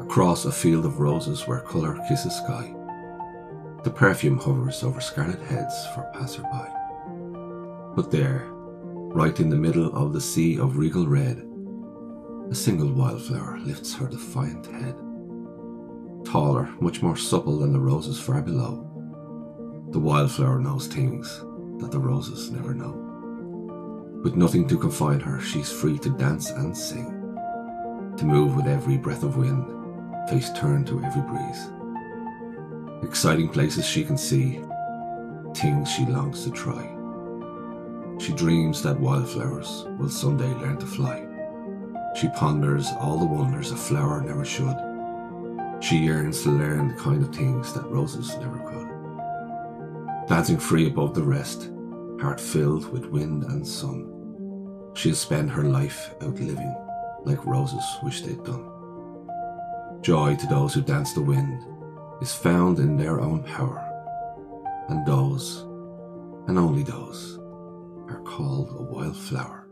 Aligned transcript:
across 0.00 0.44
a 0.44 0.52
field 0.52 0.84
of 0.84 1.00
roses 1.00 1.46
where 1.46 1.60
colour 1.60 1.98
kisses 2.08 2.34
sky. 2.36 2.74
The 3.82 3.90
perfume 3.90 4.38
hovers 4.38 4.82
over 4.82 5.00
scarlet 5.00 5.40
heads 5.42 5.74
for 5.94 6.10
passerby. 6.14 6.70
But 7.94 8.10
there, 8.10 8.44
right 8.48 9.38
in 9.38 9.50
the 9.50 9.56
middle 9.56 9.94
of 9.94 10.12
the 10.12 10.20
sea 10.20 10.58
of 10.58 10.78
regal 10.78 11.06
red, 11.06 11.46
a 12.50 12.54
single 12.54 12.92
wildflower 12.92 13.58
lifts 13.58 13.94
her 13.94 14.06
defiant 14.06 14.66
head. 14.66 14.96
Taller, 16.24 16.68
much 16.80 17.02
more 17.02 17.16
supple 17.16 17.58
than 17.58 17.72
the 17.72 17.78
roses 17.78 18.18
far 18.18 18.42
below, 18.42 18.90
the 19.90 20.00
wildflower 20.00 20.58
knows 20.58 20.86
things 20.86 21.40
that 21.78 21.90
the 21.90 21.98
roses 21.98 22.50
never 22.50 22.74
know. 22.74 23.00
With 24.24 24.36
nothing 24.36 24.66
to 24.68 24.78
confine 24.78 25.20
her, 25.20 25.40
she's 25.40 25.70
free 25.70 25.98
to 25.98 26.10
dance 26.10 26.50
and 26.50 26.76
sing, 26.76 27.10
to 28.16 28.24
move 28.24 28.56
with 28.56 28.66
every 28.66 28.96
breath 28.96 29.22
of 29.22 29.36
wind, 29.36 29.83
face 30.28 30.50
turned 30.52 30.86
to 30.86 31.02
every 31.02 31.22
breeze 31.22 31.68
exciting 33.04 33.48
places 33.48 33.86
she 33.86 34.02
can 34.02 34.16
see, 34.16 34.60
things 35.54 35.90
she 35.90 36.06
longs 36.06 36.42
to 36.44 36.50
try. 36.50 36.90
She 38.18 38.32
dreams 38.32 38.82
that 38.82 38.98
wildflowers 38.98 39.84
will 39.98 40.08
someday 40.08 40.52
learn 40.54 40.78
to 40.78 40.86
fly. 40.86 41.26
She 42.16 42.28
ponders 42.28 42.88
all 42.98 43.18
the 43.18 43.26
wonders 43.26 43.70
a 43.70 43.76
flower 43.76 44.20
never 44.20 44.44
should. 44.44 44.76
She 45.80 45.98
yearns 45.98 46.42
to 46.42 46.50
learn 46.50 46.88
the 46.88 46.94
kind 46.94 47.22
of 47.22 47.34
things 47.34 47.72
that 47.74 47.86
roses 47.90 48.36
never 48.38 48.58
could. 48.58 50.28
Dancing 50.28 50.58
free 50.58 50.86
above 50.86 51.14
the 51.14 51.22
rest, 51.22 51.70
heart 52.20 52.40
filled 52.40 52.90
with 52.90 53.06
wind 53.06 53.44
and 53.44 53.66
sun, 53.66 54.10
she'll 54.94 55.14
spend 55.14 55.50
her 55.50 55.64
life 55.64 56.14
out 56.22 56.40
living 56.40 56.74
like 57.24 57.44
roses 57.46 57.84
wish 58.02 58.22
they'd 58.22 58.42
done. 58.44 58.73
Joy 60.04 60.36
to 60.36 60.46
those 60.46 60.74
who 60.74 60.82
dance 60.82 61.14
the 61.14 61.22
wind 61.22 61.64
is 62.20 62.30
found 62.30 62.78
in 62.78 62.98
their 62.98 63.22
own 63.22 63.42
power, 63.42 63.80
and 64.90 65.06
those, 65.06 65.62
and 66.46 66.58
only 66.58 66.82
those, 66.82 67.38
are 68.10 68.20
called 68.22 68.68
a 68.78 68.82
wildflower. 68.82 69.63